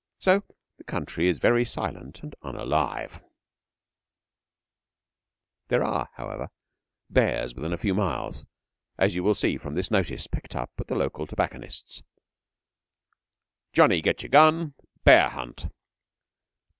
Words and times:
So 0.17 0.41
the 0.77 0.83
country 0.83 1.27
is 1.27 1.37
very 1.37 1.63
silent 1.63 2.23
and 2.23 2.33
unalive. 2.41 3.21
There 5.67 5.83
are, 5.83 6.09
however, 6.15 6.49
bears 7.07 7.53
within 7.53 7.71
a 7.71 7.77
few 7.77 7.93
miles, 7.93 8.43
as 8.97 9.13
you 9.13 9.21
will 9.21 9.35
see 9.35 9.57
from 9.57 9.75
this 9.75 9.91
notice, 9.91 10.25
picked 10.25 10.55
up 10.55 10.71
at 10.79 10.87
the 10.87 10.95
local 10.95 11.27
tobacconist's: 11.27 12.01
JOHNNY 13.73 14.01
GET 14.01 14.23
YOUR 14.23 14.29
GUN! 14.31 14.73
BEAR 15.03 15.29
HUNT! 15.29 15.67